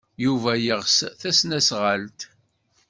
[0.23, 2.19] Yuba yeɣs tasnasɣalt.